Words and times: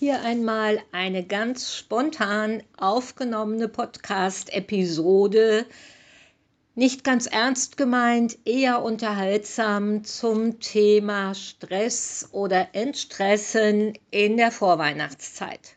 Hier 0.00 0.22
einmal 0.22 0.80
eine 0.92 1.24
ganz 1.24 1.74
spontan 1.74 2.62
aufgenommene 2.76 3.66
Podcast-Episode, 3.66 5.66
nicht 6.76 7.02
ganz 7.02 7.26
ernst 7.26 7.76
gemeint, 7.76 8.38
eher 8.44 8.84
unterhaltsam 8.84 10.04
zum 10.04 10.60
Thema 10.60 11.34
Stress 11.34 12.28
oder 12.30 12.68
Entstressen 12.74 13.94
in 14.12 14.36
der 14.36 14.52
Vorweihnachtszeit. 14.52 15.74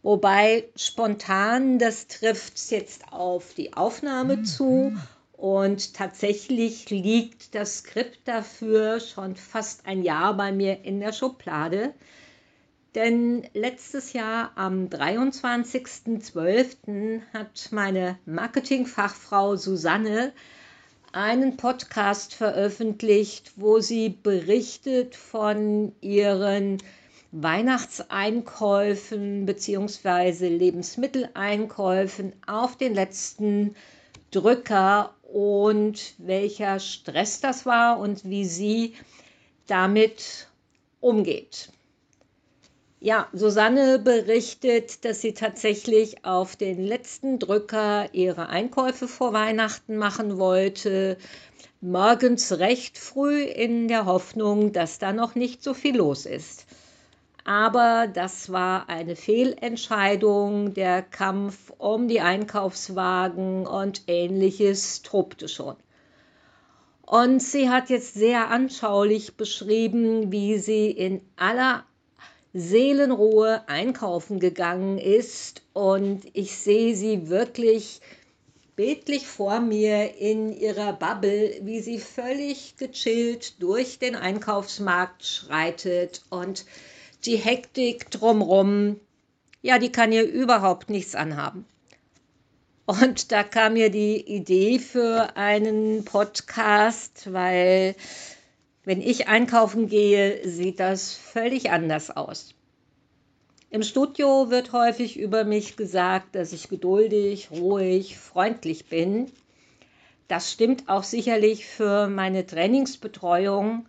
Wobei 0.00 0.70
spontan, 0.74 1.78
das 1.78 2.06
trifft 2.06 2.70
jetzt 2.70 3.12
auf 3.12 3.52
die 3.52 3.74
Aufnahme 3.74 4.44
zu 4.44 4.96
und 5.32 5.92
tatsächlich 5.92 6.88
liegt 6.88 7.54
das 7.54 7.80
Skript 7.80 8.26
dafür 8.26 8.98
schon 8.98 9.36
fast 9.36 9.84
ein 9.84 10.04
Jahr 10.04 10.34
bei 10.38 10.52
mir 10.52 10.84
in 10.84 11.00
der 11.00 11.12
Schublade. 11.12 11.92
Denn 12.94 13.46
letztes 13.54 14.12
Jahr 14.14 14.50
am 14.56 14.88
23.12. 14.88 17.20
hat 17.32 17.68
meine 17.70 18.18
Marketingfachfrau 18.26 19.54
Susanne 19.54 20.32
einen 21.12 21.56
Podcast 21.56 22.34
veröffentlicht, 22.34 23.52
wo 23.54 23.78
sie 23.78 24.08
berichtet 24.08 25.14
von 25.14 25.92
ihren 26.00 26.78
Weihnachtseinkäufen 27.30 29.46
bzw. 29.46 30.48
Lebensmitteleinkäufen 30.48 32.32
auf 32.46 32.76
den 32.76 32.94
letzten 32.94 33.76
Drücker 34.32 35.14
und 35.22 36.14
welcher 36.18 36.80
Stress 36.80 37.40
das 37.40 37.66
war 37.66 38.00
und 38.00 38.28
wie 38.28 38.44
sie 38.44 38.94
damit 39.68 40.48
umgeht. 41.00 41.70
Ja, 43.02 43.28
Susanne 43.32 43.98
berichtet, 43.98 45.06
dass 45.06 45.22
sie 45.22 45.32
tatsächlich 45.32 46.26
auf 46.26 46.54
den 46.54 46.84
letzten 46.84 47.38
Drücker 47.38 48.12
ihre 48.12 48.50
Einkäufe 48.50 49.08
vor 49.08 49.32
Weihnachten 49.32 49.96
machen 49.96 50.36
wollte, 50.36 51.16
morgens 51.80 52.58
recht 52.58 52.98
früh 52.98 53.42
in 53.42 53.88
der 53.88 54.04
Hoffnung, 54.04 54.72
dass 54.72 54.98
da 54.98 55.14
noch 55.14 55.34
nicht 55.34 55.62
so 55.62 55.72
viel 55.72 55.96
los 55.96 56.26
ist. 56.26 56.66
Aber 57.46 58.06
das 58.06 58.52
war 58.52 58.90
eine 58.90 59.16
Fehlentscheidung. 59.16 60.74
Der 60.74 61.00
Kampf 61.00 61.72
um 61.78 62.06
die 62.06 62.20
Einkaufswagen 62.20 63.66
und 63.66 64.02
ähnliches 64.08 65.00
tobte 65.00 65.48
schon. 65.48 65.76
Und 67.06 67.42
sie 67.42 67.70
hat 67.70 67.88
jetzt 67.88 68.12
sehr 68.12 68.50
anschaulich 68.50 69.38
beschrieben, 69.38 70.30
wie 70.30 70.58
sie 70.58 70.90
in 70.90 71.22
aller 71.36 71.84
Seelenruhe 72.52 73.62
einkaufen 73.68 74.40
gegangen 74.40 74.98
ist 74.98 75.62
und 75.72 76.22
ich 76.32 76.56
sehe 76.56 76.96
sie 76.96 77.28
wirklich 77.28 78.00
bildlich 78.74 79.26
vor 79.26 79.60
mir 79.60 80.16
in 80.16 80.52
ihrer 80.58 80.94
Bubble, 80.94 81.60
wie 81.62 81.80
sie 81.80 81.98
völlig 81.98 82.76
gechillt 82.76 83.62
durch 83.62 83.98
den 83.98 84.16
Einkaufsmarkt 84.16 85.24
schreitet 85.24 86.22
und 86.30 86.64
die 87.24 87.36
Hektik 87.36 88.10
drumrum, 88.10 88.98
ja, 89.62 89.78
die 89.78 89.92
kann 89.92 90.12
ihr 90.12 90.24
überhaupt 90.24 90.90
nichts 90.90 91.14
anhaben. 91.14 91.66
Und 92.86 93.30
da 93.30 93.44
kam 93.44 93.74
mir 93.74 93.90
die 93.90 94.20
Idee 94.26 94.78
für 94.80 95.36
einen 95.36 96.04
Podcast, 96.04 97.32
weil 97.32 97.94
wenn 98.84 99.00
ich 99.00 99.28
einkaufen 99.28 99.88
gehe, 99.88 100.48
sieht 100.48 100.80
das 100.80 101.14
völlig 101.14 101.70
anders 101.70 102.10
aus. 102.10 102.54
Im 103.72 103.82
Studio 103.82 104.50
wird 104.50 104.72
häufig 104.72 105.18
über 105.18 105.44
mich 105.44 105.76
gesagt, 105.76 106.34
dass 106.34 106.52
ich 106.52 106.68
geduldig, 106.68 107.50
ruhig, 107.52 108.18
freundlich 108.18 108.86
bin. 108.86 109.30
Das 110.26 110.50
stimmt 110.50 110.88
auch 110.88 111.04
sicherlich 111.04 111.66
für 111.66 112.08
meine 112.08 112.46
Trainingsbetreuung. 112.46 113.86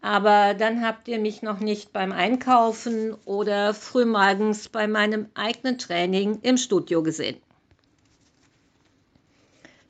Aber 0.00 0.54
dann 0.54 0.84
habt 0.86 1.08
ihr 1.08 1.18
mich 1.18 1.42
noch 1.42 1.60
nicht 1.60 1.92
beim 1.92 2.12
Einkaufen 2.12 3.14
oder 3.24 3.72
frühmorgens 3.72 4.68
bei 4.68 4.86
meinem 4.86 5.26
eigenen 5.34 5.78
Training 5.78 6.40
im 6.42 6.56
Studio 6.56 7.02
gesehen. 7.02 7.38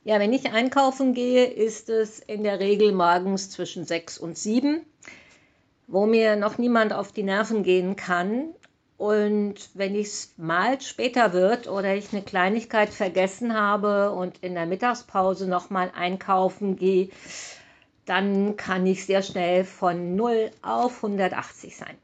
Ja, 0.07 0.19
wenn 0.19 0.33
ich 0.33 0.53
einkaufen 0.53 1.15
gehe, 1.15 1.45
ist 1.45 1.89
es 1.89 2.19
in 2.19 2.43
der 2.43 2.59
Regel 2.59 2.91
morgens 2.91 3.49
zwischen 3.49 3.85
sechs 3.85 4.19
und 4.19 4.37
sieben, 4.37 4.85
wo 5.87 6.05
mir 6.05 6.35
noch 6.35 6.59
niemand 6.59 6.93
auf 6.93 7.11
die 7.11 7.23
Nerven 7.23 7.63
gehen 7.63 7.95
kann. 7.95 8.49
Und 8.97 9.55
wenn 9.73 9.95
es 9.95 10.31
mal 10.37 10.79
später 10.79 11.33
wird 11.33 11.67
oder 11.67 11.95
ich 11.95 12.13
eine 12.13 12.21
Kleinigkeit 12.21 12.89
vergessen 12.89 13.55
habe 13.55 14.11
und 14.11 14.37
in 14.43 14.53
der 14.53 14.67
Mittagspause 14.67 15.47
nochmal 15.47 15.91
einkaufen 15.95 16.75
gehe, 16.75 17.09
dann 18.05 18.57
kann 18.57 18.85
ich 18.85 19.07
sehr 19.07 19.23
schnell 19.23 19.65
von 19.65 20.15
0 20.15 20.51
auf 20.61 20.97
180 21.03 21.77
sein. 21.77 21.97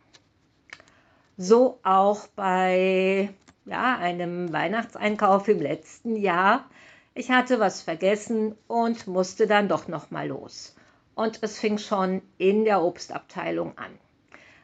So 1.37 1.77
auch 1.83 2.25
bei 2.35 3.29
ja, 3.65 3.95
einem 3.99 4.51
Weihnachtseinkauf 4.51 5.47
im 5.49 5.61
letzten 5.61 6.15
Jahr 6.15 6.65
ich 7.13 7.29
hatte 7.29 7.59
was 7.59 7.81
vergessen 7.81 8.55
und 8.67 9.07
musste 9.07 9.47
dann 9.47 9.67
doch 9.67 9.87
noch 9.87 10.11
mal 10.11 10.27
los. 10.27 10.75
Und 11.15 11.39
es 11.41 11.59
fing 11.59 11.77
schon 11.77 12.21
in 12.37 12.63
der 12.63 12.81
Obstabteilung 12.81 13.77
an. 13.77 13.91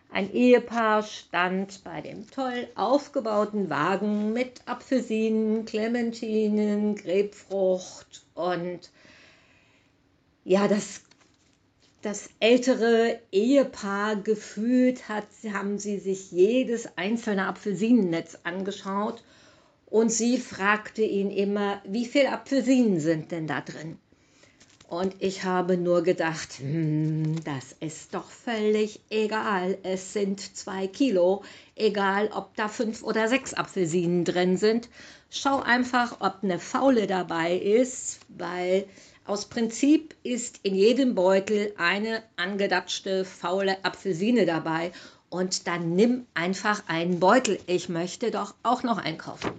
Ein 0.09 0.31
Ehepaar 0.34 1.03
stand 1.03 1.84
bei 1.84 2.00
dem 2.00 2.30
toll 2.31 2.69
aufgebauten 2.75 3.69
Wagen 3.69 4.31
mit 4.31 4.62
Apfelsinen, 4.66 5.66
Clementinen, 5.66 6.96
Grapefrucht 6.96 8.25
und 8.34 8.90
ja, 10.46 10.69
das, 10.69 11.02
das 12.02 12.30
ältere 12.40 13.19
Ehepaar 13.34 14.16
gefühlt 14.16 15.09
hat, 15.09 15.28
haben 15.52 15.78
sie 15.78 16.00
sich 16.00 16.31
jedes 16.31 16.97
einzelne 16.97 17.47
Apfelsinennetz 17.47 18.40
angeschaut 18.44 19.22
und 19.90 20.12
sie 20.12 20.38
fragte 20.38 21.02
ihn 21.02 21.31
immer, 21.31 21.81
wie 21.86 22.06
viele 22.06 22.31
Apfelsinen 22.31 23.00
sind 23.00 23.31
denn 23.31 23.48
da 23.48 23.62
drin? 23.62 23.98
Und 24.90 25.16
ich 25.20 25.44
habe 25.44 25.75
nur 25.78 26.02
gedacht, 26.02 26.59
hm, 26.59 27.44
das 27.44 27.75
ist 27.81 28.14
doch 28.14 28.30
völlig 28.30 29.02
egal. 29.09 29.78
Es 29.84 30.14
sind 30.14 30.56
zwei 30.56 30.88
Kilo, 30.88 31.44
egal 31.75 32.30
ob 32.34 32.56
da 32.56 32.70
fünf 32.70 33.03
oder 33.03 33.28
sechs 33.28 33.53
Apfelsinen 33.53 34.24
drin 34.24 34.56
sind. 34.56 34.88
Schau 35.30 35.62
einfach, 35.62 36.22
ob 36.22 36.38
eine 36.42 36.58
faule 36.58 37.06
dabei 37.06 37.58
ist, 37.58 38.19
weil 38.30 38.86
aus 39.25 39.46
Prinzip 39.46 40.16
ist 40.24 40.62
in 40.64 40.74
jedem 40.74 41.16
Beutel 41.16 41.74
eine 41.78 42.24
angedatschte 42.38 43.25
faule 43.25 43.84
Apfelsine 43.84 44.46
dabei. 44.46 44.94
Und 45.30 45.68
dann 45.68 45.96
nimm 45.96 46.25
einfach 46.34 46.84
einen 46.88 47.19
Beutel. 47.19 47.59
Ich 47.68 47.90
möchte 47.90 48.31
doch 48.31 48.56
auch 48.64 48.84
noch 48.84 48.98
einkaufen. 48.98 49.52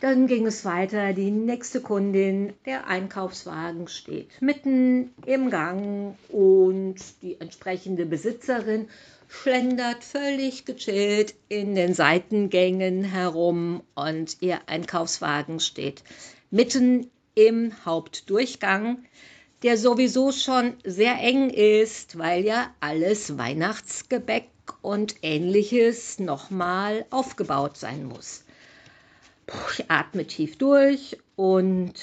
Dann 0.00 0.26
ging 0.26 0.46
es 0.46 0.66
weiter, 0.66 1.14
die 1.14 1.30
nächste 1.30 1.80
Kundin, 1.80 2.52
der 2.66 2.86
Einkaufswagen 2.86 3.88
steht 3.88 4.42
mitten 4.42 5.14
im 5.24 5.48
Gang 5.48 6.18
und 6.28 6.96
die 7.22 7.40
entsprechende 7.40 8.04
Besitzerin 8.04 8.88
schlendert 9.26 10.04
völlig 10.04 10.66
gechillt 10.66 11.34
in 11.48 11.74
den 11.74 11.94
Seitengängen 11.94 13.04
herum 13.04 13.82
und 13.94 14.36
ihr 14.40 14.60
Einkaufswagen 14.66 15.60
steht 15.60 16.02
mitten 16.50 17.10
im 17.34 17.72
Hauptdurchgang, 17.86 18.98
der 19.62 19.78
sowieso 19.78 20.30
schon 20.30 20.74
sehr 20.84 21.18
eng 21.20 21.48
ist, 21.48 22.18
weil 22.18 22.44
ja 22.44 22.70
alles 22.80 23.38
Weihnachtsgebäck 23.38 24.50
und 24.82 25.16
ähnliches 25.22 26.18
nochmal 26.18 27.06
aufgebaut 27.10 27.78
sein 27.78 28.04
muss. 28.04 28.45
Ich 29.70 29.90
atme 29.90 30.26
tief 30.26 30.58
durch 30.58 31.18
und 31.36 31.94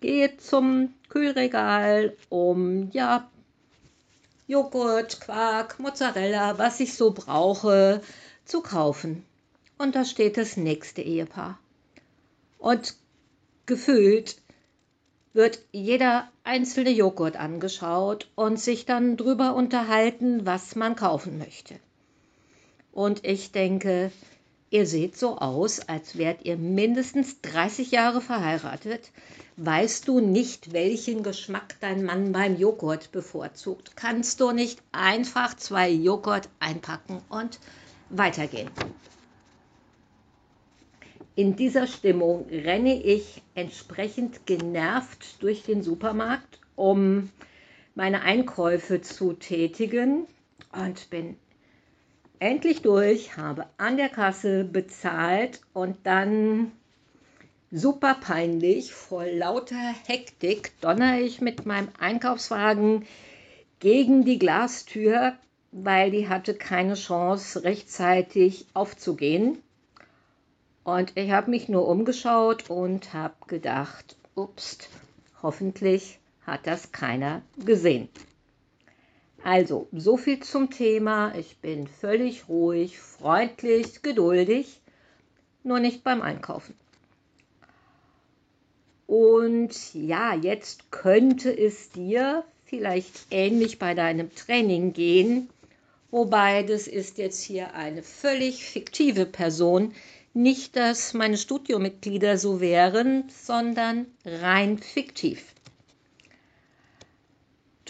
gehe 0.00 0.36
zum 0.36 0.94
Kühlregal, 1.08 2.16
um 2.28 2.90
ja 2.92 3.28
Joghurt, 4.46 5.20
Quark, 5.20 5.78
Mozzarella, 5.78 6.58
was 6.58 6.80
ich 6.80 6.94
so 6.94 7.12
brauche, 7.12 8.02
zu 8.44 8.60
kaufen. 8.60 9.24
Und 9.78 9.94
da 9.94 10.04
steht 10.04 10.36
das 10.36 10.56
nächste 10.56 11.02
Ehepaar. 11.02 11.58
Und 12.58 12.96
gefühlt 13.66 14.36
wird 15.32 15.60
jeder 15.72 16.30
einzelne 16.44 16.90
Joghurt 16.90 17.36
angeschaut 17.36 18.28
und 18.34 18.60
sich 18.60 18.84
dann 18.84 19.16
drüber 19.16 19.54
unterhalten, 19.54 20.44
was 20.44 20.76
man 20.76 20.94
kaufen 20.94 21.38
möchte. 21.38 21.76
Und 22.92 23.24
ich 23.24 23.52
denke, 23.52 24.12
Ihr 24.72 24.86
seht 24.86 25.18
so 25.18 25.36
aus, 25.36 25.80
als 25.80 26.16
wärt 26.16 26.46
ihr 26.46 26.56
mindestens 26.56 27.42
30 27.42 27.90
Jahre 27.90 28.22
verheiratet. 28.22 29.10
Weißt 29.58 30.08
du 30.08 30.20
nicht, 30.20 30.72
welchen 30.72 31.22
Geschmack 31.22 31.76
dein 31.80 32.04
Mann 32.04 32.32
beim 32.32 32.56
Joghurt 32.56 33.12
bevorzugt? 33.12 33.96
Kannst 33.96 34.40
du 34.40 34.50
nicht 34.50 34.80
einfach 34.90 35.54
zwei 35.58 35.90
Joghurt 35.90 36.48
einpacken 36.58 37.20
und 37.28 37.58
weitergehen? 38.08 38.70
In 41.34 41.54
dieser 41.54 41.86
Stimmung 41.86 42.46
renne 42.48 42.98
ich 43.02 43.42
entsprechend 43.54 44.46
genervt 44.46 45.42
durch 45.42 45.64
den 45.64 45.82
Supermarkt, 45.82 46.60
um 46.76 47.28
meine 47.94 48.22
Einkäufe 48.22 49.02
zu 49.02 49.34
tätigen 49.34 50.26
und 50.72 51.10
bin 51.10 51.36
endlich 52.42 52.82
durch, 52.82 53.36
habe 53.36 53.66
an 53.78 53.96
der 53.96 54.08
Kasse 54.08 54.64
bezahlt 54.64 55.60
und 55.72 55.96
dann 56.02 56.72
super 57.70 58.14
peinlich, 58.20 58.92
vor 58.92 59.24
lauter 59.24 59.94
Hektik 60.06 60.72
donner 60.80 61.20
ich 61.20 61.40
mit 61.40 61.66
meinem 61.66 61.88
Einkaufswagen 62.00 63.06
gegen 63.78 64.24
die 64.24 64.40
Glastür, 64.40 65.34
weil 65.70 66.10
die 66.10 66.28
hatte 66.28 66.54
keine 66.54 66.94
Chance, 66.94 67.62
rechtzeitig 67.62 68.66
aufzugehen. 68.74 69.58
Und 70.82 71.16
ich 71.16 71.30
habe 71.30 71.48
mich 71.48 71.68
nur 71.68 71.86
umgeschaut 71.86 72.68
und 72.68 73.14
habe 73.14 73.36
gedacht, 73.46 74.16
ups, 74.34 74.78
hoffentlich 75.44 76.18
hat 76.44 76.66
das 76.66 76.90
keiner 76.90 77.42
gesehen. 77.64 78.08
Also, 79.44 79.88
so 79.92 80.16
viel 80.16 80.40
zum 80.40 80.70
Thema. 80.70 81.34
Ich 81.36 81.58
bin 81.58 81.88
völlig 81.88 82.48
ruhig, 82.48 82.98
freundlich, 83.00 84.02
geduldig, 84.02 84.80
nur 85.64 85.80
nicht 85.80 86.04
beim 86.04 86.22
Einkaufen. 86.22 86.74
Und 89.08 89.94
ja, 89.94 90.34
jetzt 90.34 90.90
könnte 90.90 91.50
es 91.56 91.90
dir 91.90 92.44
vielleicht 92.64 93.26
ähnlich 93.30 93.78
bei 93.78 93.94
deinem 93.94 94.34
Training 94.34 94.92
gehen, 94.92 95.50
wobei 96.10 96.62
das 96.62 96.86
ist 96.86 97.18
jetzt 97.18 97.42
hier 97.42 97.74
eine 97.74 98.02
völlig 98.02 98.64
fiktive 98.64 99.26
Person. 99.26 99.92
Nicht, 100.34 100.76
dass 100.76 101.12
meine 101.12 101.36
Studiomitglieder 101.36 102.38
so 102.38 102.60
wären, 102.60 103.24
sondern 103.28 104.06
rein 104.24 104.78
fiktiv. 104.78 105.52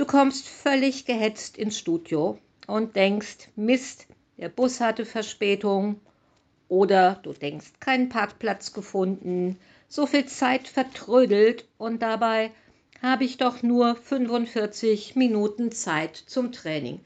Du 0.02 0.08
kommst 0.08 0.48
völlig 0.48 1.04
gehetzt 1.04 1.56
ins 1.56 1.78
Studio 1.78 2.36
und 2.66 2.96
denkst, 2.96 3.50
Mist, 3.54 4.08
der 4.36 4.48
Bus 4.48 4.80
hatte 4.80 5.04
Verspätung 5.04 6.00
oder 6.66 7.20
du 7.22 7.32
denkst, 7.32 7.74
keinen 7.78 8.08
Parkplatz 8.08 8.72
gefunden, 8.72 9.60
so 9.88 10.08
viel 10.08 10.26
Zeit 10.26 10.66
vertrödelt 10.66 11.68
und 11.78 12.02
dabei 12.02 12.50
habe 13.00 13.22
ich 13.22 13.36
doch 13.36 13.62
nur 13.62 13.94
45 13.94 15.14
Minuten 15.14 15.70
Zeit 15.70 16.16
zum 16.16 16.50
Training. 16.50 16.98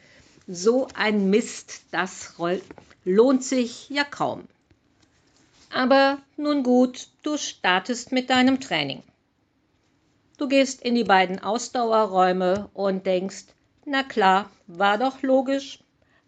So 0.49 0.89
ein 0.95 1.29
Mist, 1.29 1.83
das 1.91 2.33
lohnt 3.05 3.45
sich 3.45 3.91
ja 3.91 4.05
kaum. 4.05 4.45
Aber 5.69 6.17
nun 6.39 6.63
gut, 6.63 7.09
du 7.23 7.37
startest 7.37 8.11
mit 8.11 8.31
deinem 8.31 8.59
Training. 8.59 9.03
Du 10.39 10.49
gehst 10.49 10.83
in 10.83 10.95
die 10.95 11.05
beiden 11.05 11.39
Ausdauerräume 11.43 12.69
und 12.75 13.07
denkst, 13.07 13.47
na 13.87 14.03
klar, 14.03 14.51
war 14.67 14.99
doch 14.99 15.23
logisch. 15.23 15.79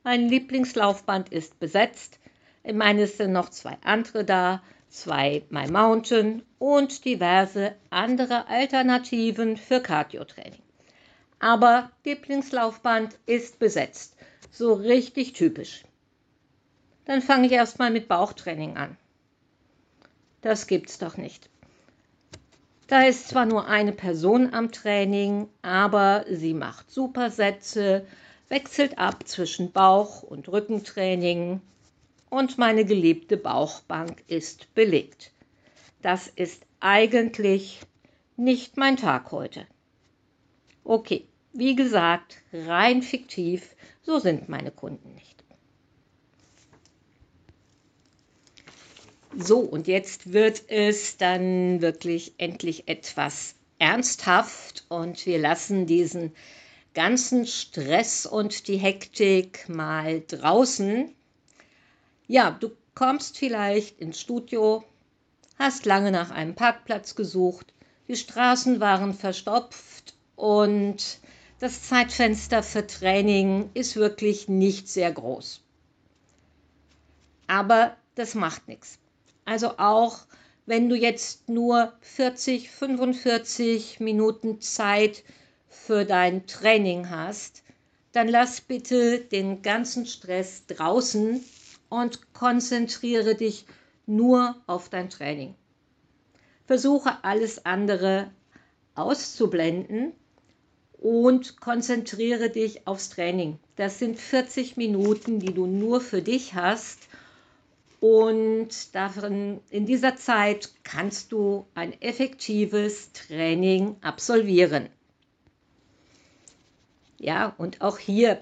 Mein 0.03 0.29
Lieblingslaufband 0.29 1.29
ist 1.29 1.61
besetzt. 1.61 2.19
Ich 2.65 2.75
meine, 2.75 3.03
es 3.03 3.19
sind 3.19 3.33
noch 3.33 3.51
zwei 3.51 3.77
andere 3.85 4.25
da, 4.25 4.63
zwei 4.89 5.43
My 5.51 5.71
Mountain 5.71 6.43
und 6.59 7.05
diverse 7.05 7.75
andere 7.91 8.49
Alternativen 8.49 9.59
für 9.59 9.81
Cardio-Training. 9.81 10.63
Aber 11.39 11.91
Lieblingslaufband 12.05 13.19
ist 13.27 13.59
besetzt. 13.59 14.17
So 14.51 14.73
richtig 14.73 15.35
typisch. 15.35 15.85
Dann 17.05 17.21
fange 17.21 17.47
ich 17.47 17.53
erstmal 17.53 17.91
mit 17.91 18.09
Bauchtraining 18.09 18.77
an. 18.79 18.97
Das 20.41 20.67
gibt's 20.67 20.99
doch 20.99 21.17
nicht. 21.17 21.51
Da 22.89 23.03
ist 23.03 23.29
zwar 23.29 23.45
nur 23.45 23.67
eine 23.69 23.93
Person 23.93 24.55
am 24.55 24.73
Training, 24.73 25.51
aber 25.61 26.25
sie 26.31 26.55
macht 26.55 26.91
Supersätze, 26.91 28.07
wechselt 28.49 28.97
ab 28.97 29.29
zwischen 29.29 29.73
Bauch- 29.73 30.23
und 30.23 30.49
Rückentraining 30.49 31.61
und 32.31 32.57
meine 32.57 32.87
geliebte 32.87 33.37
Bauchbank 33.37 34.25
ist 34.27 34.73
belegt. 34.73 35.33
Das 36.01 36.29
ist 36.29 36.65
eigentlich 36.81 37.81
nicht 38.39 38.79
mein 38.79 38.97
Tag 38.97 39.33
heute. 39.33 39.67
Okay, 40.83 41.29
wie 41.53 41.77
gesagt, 41.77 42.39
rein 42.55 43.03
fiktiv, 43.03 43.77
so 44.01 44.19
sind 44.19 44.49
meine 44.49 44.71
Kunden 44.71 45.15
nicht. 45.15 45.45
So, 49.37 49.61
und 49.61 49.87
jetzt 49.87 50.33
wird 50.33 50.65
es 50.69 51.17
dann 51.19 51.83
wirklich 51.83 52.35
endlich 52.39 52.89
etwas 52.89 53.55
ernsthaft 53.79 54.85
und 54.89 55.27
wir 55.27 55.39
lassen 55.39 55.87
diesen 55.87 56.33
ganzen 56.95 57.47
Stress 57.47 58.27
und 58.27 58.67
die 58.69 58.79
Hektik 58.79 59.69
mal 59.69 60.23
draußen. 60.27 61.15
Ja, 62.27 62.51
du 62.51 62.71
kommst 62.95 63.39
vielleicht 63.39 64.01
ins 64.01 64.21
Studio, 64.21 64.83
hast 65.59 65.85
lange 65.85 66.11
nach 66.11 66.31
einem 66.31 66.55
Parkplatz 66.55 67.15
gesucht, 67.15 67.73
die 68.09 68.17
Straßen 68.17 68.81
waren 68.81 69.15
verstopft 69.15 70.15
und 70.35 71.21
das 71.61 71.83
Zeitfenster 71.83 72.63
für 72.63 72.87
Training 72.87 73.71
ist 73.75 73.97
wirklich 73.97 74.49
nicht 74.49 74.89
sehr 74.89 75.13
groß. 75.13 75.61
Aber 77.47 77.97
das 78.15 78.35
macht 78.35 78.67
nichts. 78.69 78.99
Also 79.49 79.79
auch 79.79 80.19
wenn 80.67 80.91
du 80.91 80.95
jetzt 80.95 81.49
nur 81.49 81.95
40, 82.03 82.69
45 82.69 83.99
Minuten 83.99 84.61
Zeit 84.61 85.25
für 85.71 86.05
dein 86.05 86.47
Training 86.47 87.09
hast, 87.09 87.63
dann 88.13 88.29
lass 88.29 88.61
bitte 88.61 89.21
den 89.21 89.63
ganzen 89.63 90.05
Stress 90.05 90.67
draußen 90.67 91.43
und 91.89 92.35
konzentriere 92.35 93.37
dich 93.37 93.65
nur 94.05 94.55
auf 94.67 94.91
dein 94.91 95.09
Training. 95.09 95.55
Versuche 96.67 97.25
alles 97.25 97.65
andere 97.65 98.31
auszublenden 98.95 100.13
und 100.93 101.59
konzentriere 101.59 102.51
dich 102.51 102.87
aufs 102.87 103.09
Training. 103.09 103.59
Das 103.77 103.99
sind 103.99 104.19
40 104.19 104.77
Minuten, 104.77 105.41
die 105.41 105.55
du 105.55 105.65
nur 105.65 106.03
für 106.03 106.21
dich 106.21 106.53
hast 106.53 107.09
und 108.01 108.95
darin, 108.95 109.61
in 109.71 109.87
dieser 109.87 110.17
Zeit 110.17 110.71
kannst 110.85 111.33
du 111.33 111.67
ein 111.75 112.01
effektives 112.01 113.13
Training 113.13 113.97
absolvieren. 114.01 114.89
Ja, 117.19 117.55
und 117.59 117.81
auch 117.81 117.99
hier, 117.99 118.41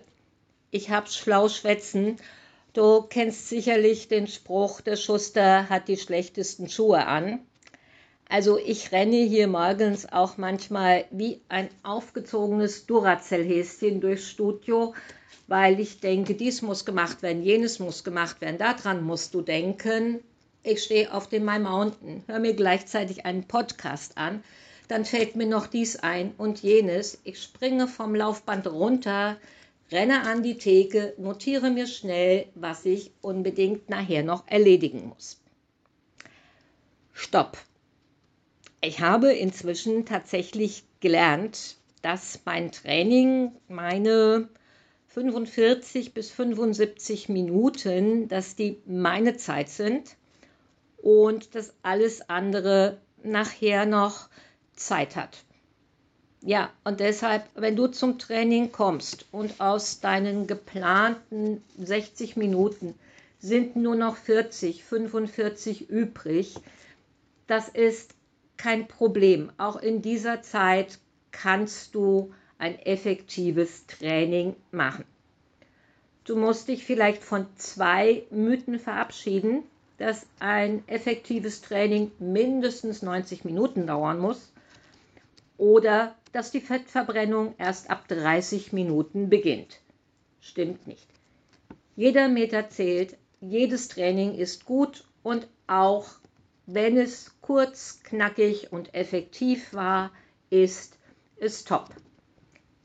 ich 0.70 0.90
habe 0.90 1.08
schlau 1.08 1.48
schwätzen. 1.48 2.16
Du 2.74 3.02
kennst 3.02 3.48
sicherlich 3.48 4.08
den 4.08 4.26
Spruch, 4.26 4.82
der 4.82 4.96
Schuster 4.96 5.70
hat 5.70 5.88
die 5.88 5.96
schlechtesten 5.96 6.68
Schuhe 6.68 7.06
an. 7.06 7.40
Also 8.28 8.58
ich 8.58 8.90
renne 8.90 9.18
hier 9.18 9.46
morgens 9.46 10.12
auch 10.12 10.36
manchmal 10.36 11.04
wie 11.12 11.40
ein 11.48 11.68
aufgezogenes 11.84 12.86
Duracell-Häschen 12.86 14.00
durchs 14.00 14.28
Studio, 14.28 14.94
weil 15.46 15.78
ich 15.78 16.00
denke, 16.00 16.34
dies 16.34 16.60
muss 16.60 16.84
gemacht 16.84 17.22
werden, 17.22 17.44
jenes 17.44 17.78
muss 17.78 18.02
gemacht 18.02 18.40
werden, 18.40 18.58
daran 18.58 19.04
musst 19.04 19.32
du 19.34 19.42
denken. 19.42 20.24
Ich 20.64 20.82
stehe 20.82 21.14
auf 21.14 21.28
dem 21.28 21.44
My 21.44 21.60
Mountain, 21.60 22.24
höre 22.26 22.40
mir 22.40 22.54
gleichzeitig 22.54 23.24
einen 23.24 23.46
Podcast 23.46 24.18
an, 24.18 24.42
dann 24.88 25.04
fällt 25.04 25.36
mir 25.36 25.46
noch 25.46 25.68
dies 25.68 25.94
ein 25.94 26.34
und 26.36 26.60
jenes. 26.64 27.20
Ich 27.22 27.40
springe 27.40 27.86
vom 27.86 28.12
Laufband 28.12 28.66
runter, 28.66 29.36
renne 29.92 30.22
an 30.22 30.42
die 30.42 30.58
Theke, 30.58 31.14
notiere 31.18 31.70
mir 31.70 31.86
schnell, 31.86 32.46
was 32.56 32.84
ich 32.84 33.12
unbedingt 33.20 33.88
nachher 33.88 34.24
noch 34.24 34.42
erledigen 34.48 35.12
muss. 35.14 35.40
Stopp. 37.12 37.56
Ich 38.86 39.00
habe 39.00 39.32
inzwischen 39.32 40.06
tatsächlich 40.06 40.84
gelernt, 41.00 41.74
dass 42.02 42.38
mein 42.44 42.70
Training 42.70 43.50
meine 43.66 44.48
45 45.08 46.14
bis 46.14 46.30
75 46.30 47.28
Minuten, 47.28 48.28
dass 48.28 48.54
die 48.54 48.80
meine 48.86 49.36
Zeit 49.38 49.70
sind 49.70 50.14
und 50.98 51.56
dass 51.56 51.74
alles 51.82 52.30
andere 52.30 52.98
nachher 53.24 53.86
noch 53.86 54.28
Zeit 54.76 55.16
hat. 55.16 55.36
Ja, 56.42 56.70
und 56.84 57.00
deshalb, 57.00 57.42
wenn 57.56 57.74
du 57.74 57.88
zum 57.88 58.20
Training 58.20 58.70
kommst 58.70 59.26
und 59.32 59.60
aus 59.60 59.98
deinen 59.98 60.46
geplanten 60.46 61.60
60 61.76 62.36
Minuten 62.36 62.94
sind 63.40 63.74
nur 63.74 63.96
noch 63.96 64.16
40, 64.16 64.84
45 64.84 65.90
übrig. 65.90 66.54
Das 67.48 67.68
ist 67.68 68.15
kein 68.56 68.88
Problem. 68.88 69.50
Auch 69.58 69.76
in 69.76 70.02
dieser 70.02 70.42
Zeit 70.42 70.98
kannst 71.30 71.94
du 71.94 72.32
ein 72.58 72.78
effektives 72.78 73.86
Training 73.86 74.56
machen. 74.70 75.04
Du 76.24 76.36
musst 76.36 76.68
dich 76.68 76.84
vielleicht 76.84 77.22
von 77.22 77.46
zwei 77.56 78.24
Mythen 78.30 78.80
verabschieden, 78.80 79.62
dass 79.98 80.26
ein 80.40 80.86
effektives 80.88 81.62
Training 81.62 82.10
mindestens 82.18 83.02
90 83.02 83.44
Minuten 83.44 83.86
dauern 83.86 84.18
muss 84.18 84.52
oder 85.56 86.14
dass 86.32 86.50
die 86.50 86.60
Fettverbrennung 86.60 87.54
erst 87.58 87.90
ab 87.90 88.08
30 88.08 88.72
Minuten 88.72 89.30
beginnt. 89.30 89.80
Stimmt 90.40 90.86
nicht. 90.86 91.06
Jeder 91.94 92.28
Meter 92.28 92.68
zählt, 92.68 93.16
jedes 93.40 93.88
Training 93.88 94.34
ist 94.34 94.66
gut 94.66 95.04
und 95.22 95.48
auch 95.66 96.06
wenn 96.66 96.98
es 96.98 97.35
kurz, 97.46 98.02
knackig 98.02 98.72
und 98.72 98.92
effektiv 98.92 99.72
war, 99.72 100.10
ist 100.50 100.98
es 101.36 101.62
top. 101.62 101.90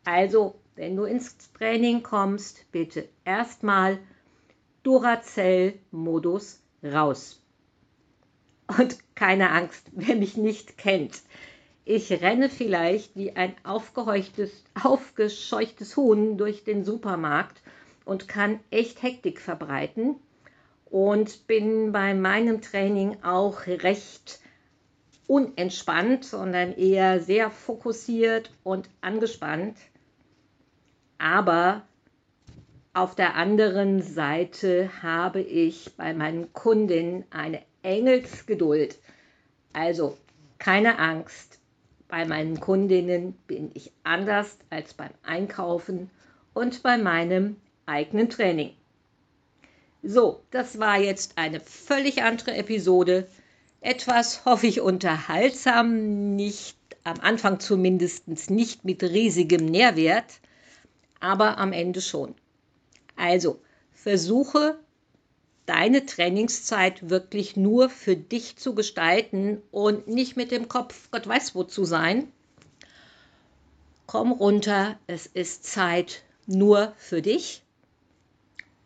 Also, 0.06 0.62
wenn 0.76 0.96
du 0.96 1.06
ins 1.06 1.36
Training 1.54 2.04
kommst, 2.04 2.72
bitte 2.72 3.10
erstmal 3.26 3.98
Duracell-Modus 4.84 6.62
raus. 6.84 7.42
Und 8.68 9.00
keine 9.16 9.50
Angst, 9.50 9.88
wer 9.94 10.16
mich 10.16 10.38
nicht 10.38 10.78
kennt. 10.78 11.24
Ich 11.84 12.12
renne 12.12 12.48
vielleicht 12.48 13.16
wie 13.16 13.36
ein 13.36 13.56
aufgescheuchtes 13.64 15.98
Huhn 15.98 16.38
durch 16.38 16.64
den 16.64 16.86
Supermarkt 16.86 17.64
und 18.06 18.28
kann 18.28 18.60
echt 18.70 19.02
Hektik 19.02 19.42
verbreiten 19.42 20.18
und 20.86 21.48
bin 21.48 21.92
bei 21.92 22.14
meinem 22.14 22.62
Training 22.62 23.24
auch 23.24 23.66
recht 23.66 24.41
unentspannt, 25.32 26.26
sondern 26.26 26.74
eher 26.74 27.22
sehr 27.22 27.50
fokussiert 27.52 28.52
und 28.64 28.90
angespannt. 29.00 29.78
Aber 31.20 31.84
auf 32.94 33.16
der 33.16 33.36
anderen 33.36 34.02
Seite 34.02 34.90
habe 35.02 35.40
ich 35.40 35.96
bei 35.96 36.14
meinen 36.14 36.52
Kundinnen 36.52 37.24
eine 37.30 37.62
Engelsgeduld. 37.82 39.00
Also 39.72 40.18
keine 40.60 41.00
Angst, 41.00 41.60
bei 42.10 42.26
meinen 42.26 42.60
Kundinnen 42.60 43.32
bin 43.48 43.72
ich 43.74 43.94
anders 44.04 44.58
als 44.70 44.94
beim 44.94 45.12
Einkaufen 45.24 46.10
und 46.54 46.84
bei 46.84 46.98
meinem 46.98 47.56
eigenen 47.86 48.30
Training. 48.30 48.74
So, 50.04 50.42
das 50.52 50.78
war 50.78 51.00
jetzt 51.00 51.38
eine 51.38 51.62
völlig 51.62 52.22
andere 52.22 52.58
Episode. 52.58 53.30
Etwas, 53.82 54.46
hoffe 54.46 54.68
ich, 54.68 54.80
unterhaltsam, 54.82 56.36
nicht 56.36 56.78
am 57.04 57.20
Anfang 57.20 57.60
zumindest 57.60 58.28
nicht 58.50 58.86
mit 58.86 59.02
riesigem 59.02 59.66
Nährwert, 59.66 60.40
aber 61.20 61.58
am 61.58 61.74
Ende 61.74 62.00
schon. 62.00 62.36
Also, 63.16 63.60
versuche 63.92 64.80
deine 65.66 66.06
Trainingszeit 66.06 67.10
wirklich 67.10 67.56
nur 67.56 67.90
für 67.90 68.16
dich 68.16 68.56
zu 68.56 68.76
gestalten 68.76 69.62
und 69.72 70.08
nicht 70.08 70.36
mit 70.36 70.52
dem 70.52 70.68
Kopf 70.68 71.10
Gott 71.10 71.28
weiß 71.28 71.56
wo 71.56 71.64
zu 71.64 71.84
sein. 71.84 72.32
Komm 74.06 74.32
runter, 74.32 75.00
es 75.08 75.26
ist 75.26 75.66
Zeit 75.66 76.24
nur 76.46 76.94
für 76.98 77.22
dich. 77.22 77.64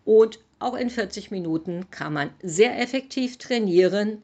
Und 0.06 0.40
auch 0.60 0.75
in 0.75 0.90
40 0.90 1.32
Minuten 1.32 1.90
kann 1.92 2.14
man 2.14 2.30
sehr 2.42 2.80
effektiv 2.80 3.38
trainieren. 3.38 4.24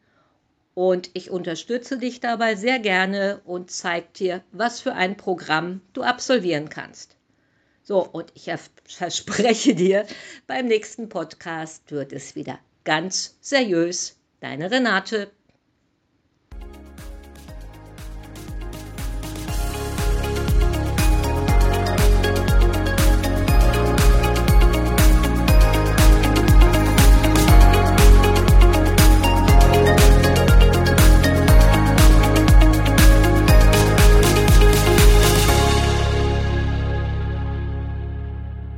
Und 0.74 1.10
ich 1.14 1.30
unterstütze 1.30 1.98
dich 1.98 2.22
dabei 2.22 2.56
sehr 2.56 2.80
gerne 2.80 3.42
und 3.46 3.72
zeige 3.72 4.08
dir, 4.16 4.44
was 4.52 4.80
für 4.80 4.94
ein 4.94 5.18
Programm 5.18 5.82
du 5.94 6.02
absolvieren 6.04 6.70
kannst. 6.70 7.18
So, 7.84 8.08
und 8.08 8.32
ich 8.36 8.50
verspreche 8.86 9.76
dir, 9.76 10.06
beim 10.48 10.68
nächsten 10.68 11.10
Podcast 11.10 11.92
wird 11.92 12.14
es 12.14 12.36
wieder 12.36 12.60
ganz 12.84 13.38
seriös. 13.42 14.18
Deine 14.40 14.72
Renate. 14.72 15.32